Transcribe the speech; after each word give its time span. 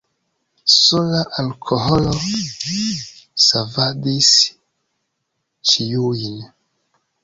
Sola 0.77 1.21
alkoholo 1.43 2.15
savadis 3.47 4.35
ĉiujn. 5.75 6.47